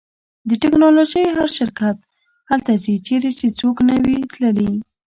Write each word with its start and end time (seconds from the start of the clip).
د 0.49 0.51
ټیکنالوژۍ 0.61 1.25
هر 1.37 1.49
شرکت 1.57 1.97
هلته 2.51 2.71
ځي 2.83 2.95
چیرې 3.07 3.31
چې 3.39 3.47
څوک 3.59 3.75
نه 3.89 3.95
وي 4.05 4.19
تللی 4.33 4.71